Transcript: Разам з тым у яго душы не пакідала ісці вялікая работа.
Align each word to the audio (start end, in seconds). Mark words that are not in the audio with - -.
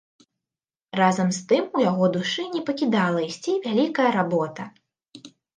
Разам 0.99 1.27
з 1.37 1.43
тым 1.51 1.67
у 1.79 1.83
яго 1.91 2.09
душы 2.17 2.47
не 2.55 2.61
пакідала 2.71 3.19
ісці 3.29 3.53
вялікая 3.69 4.09
работа. 4.19 4.63